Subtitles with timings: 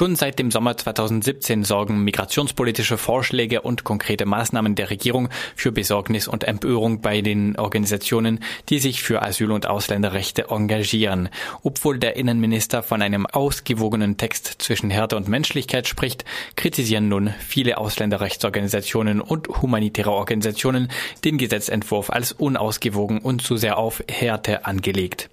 [0.00, 6.26] Schon seit dem Sommer 2017 sorgen migrationspolitische Vorschläge und konkrete Maßnahmen der Regierung für Besorgnis
[6.26, 8.40] und Empörung bei den Organisationen,
[8.70, 11.28] die sich für Asyl- und Ausländerrechte engagieren.
[11.62, 16.24] Obwohl der Innenminister von einem ausgewogenen Text zwischen Härte und Menschlichkeit spricht,
[16.56, 20.88] kritisieren nun viele Ausländerrechtsorganisationen und humanitäre Organisationen
[21.26, 25.28] den Gesetzentwurf als unausgewogen und zu sehr auf Härte angelegt.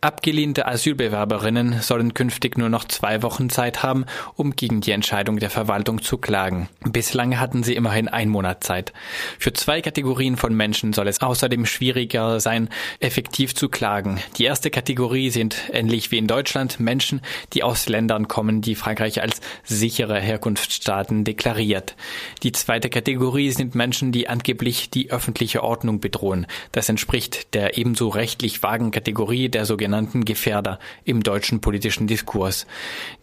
[0.00, 4.06] Abgelehnte Asylbewerberinnen sollen künftig nur noch zwei Wochen Zeit haben,
[4.36, 6.68] um gegen die Entscheidung der Verwaltung zu klagen.
[6.84, 8.92] Bislang hatten sie immerhin ein Monat Zeit.
[9.40, 12.68] Für zwei Kategorien von Menschen soll es außerdem schwieriger sein,
[13.00, 14.20] effektiv zu klagen.
[14.36, 17.20] Die erste Kategorie sind, ähnlich wie in Deutschland, Menschen,
[17.52, 21.96] die aus Ländern kommen, die Frankreich als sichere Herkunftsstaaten deklariert.
[22.44, 26.46] Die zweite Kategorie sind Menschen, die angeblich die öffentliche Ordnung bedrohen.
[26.70, 32.66] Das entspricht der ebenso rechtlich vagen Kategorie der sogenannten sogenannten Gefährder im deutschen politischen Diskurs.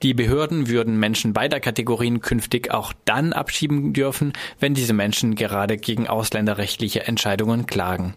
[0.01, 5.77] Die Behörden würden Menschen beider Kategorien künftig auch dann abschieben dürfen, wenn diese Menschen gerade
[5.77, 8.15] gegen ausländerrechtliche Entscheidungen klagen.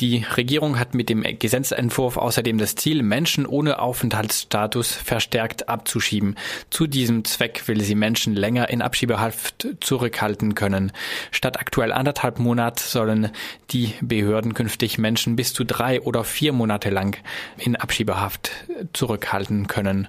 [0.00, 6.36] Die Regierung hat mit dem Gesetzentwurf außerdem das Ziel, Menschen ohne Aufenthaltsstatus verstärkt abzuschieben.
[6.70, 10.92] Zu diesem Zweck will sie Menschen länger in Abschiebehaft zurückhalten können.
[11.30, 13.30] Statt aktuell anderthalb Monat sollen
[13.70, 17.18] die Behörden künftig Menschen bis zu drei oder vier Monate lang
[17.58, 18.50] in Abschiebehaft
[18.92, 20.08] zurückhalten können.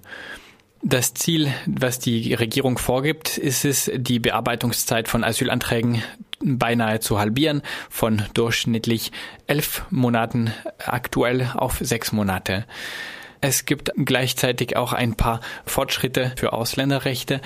[0.86, 6.04] Das Ziel, was die Regierung vorgibt, ist es, die Bearbeitungszeit von Asylanträgen
[6.44, 9.12] beinahe zu halbieren, von durchschnittlich
[9.48, 10.54] elf Monaten
[10.86, 12.66] aktuell auf sechs Monate.
[13.46, 17.42] Es gibt gleichzeitig auch ein paar Fortschritte für Ausländerrechte,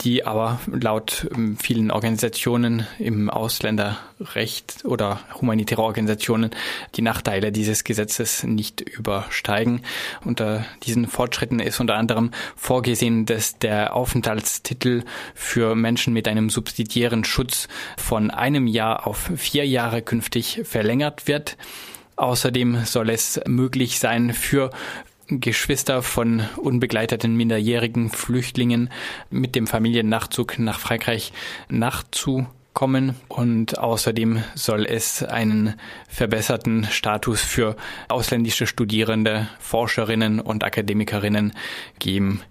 [0.00, 6.52] die aber laut ähm, vielen Organisationen im Ausländerrecht oder humanitäre Organisationen
[6.94, 9.82] die Nachteile dieses Gesetzes nicht übersteigen.
[10.24, 17.24] Unter diesen Fortschritten ist unter anderem vorgesehen, dass der Aufenthaltstitel für Menschen mit einem subsidiären
[17.24, 21.58] Schutz von einem Jahr auf vier Jahre künftig verlängert wird.
[22.16, 24.70] Außerdem soll es möglich sein, für
[25.40, 28.90] Geschwister von unbegleiteten minderjährigen Flüchtlingen
[29.30, 31.32] mit dem Familiennachzug nach Frankreich
[31.68, 35.74] nachzukommen und außerdem soll es einen
[36.08, 37.76] verbesserten Status für
[38.08, 41.52] ausländische Studierende, Forscherinnen und Akademikerinnen
[41.98, 42.40] geben.